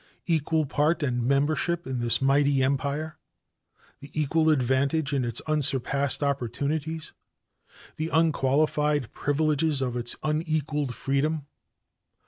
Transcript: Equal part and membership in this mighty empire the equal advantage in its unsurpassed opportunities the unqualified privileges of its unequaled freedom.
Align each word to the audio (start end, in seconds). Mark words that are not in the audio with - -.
Equal 0.25 0.65
part 0.65 1.03
and 1.03 1.21
membership 1.23 1.85
in 1.85 1.99
this 1.99 2.23
mighty 2.23 2.63
empire 2.63 3.19
the 3.99 4.09
equal 4.19 4.49
advantage 4.49 5.13
in 5.13 5.23
its 5.23 5.41
unsurpassed 5.45 6.23
opportunities 6.23 7.11
the 7.97 8.09
unqualified 8.09 9.13
privileges 9.13 9.79
of 9.79 9.95
its 9.95 10.15
unequaled 10.23 10.95
freedom. 10.95 11.45